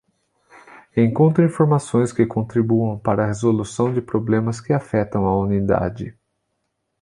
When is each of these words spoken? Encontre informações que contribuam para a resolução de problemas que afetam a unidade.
Encontre 0.97 1.43
informações 1.45 2.11
que 2.11 2.25
contribuam 2.25 2.97
para 2.97 3.23
a 3.23 3.27
resolução 3.27 3.93
de 3.93 4.01
problemas 4.01 4.59
que 4.59 4.73
afetam 4.73 5.27
a 5.27 5.37
unidade. 5.37 6.17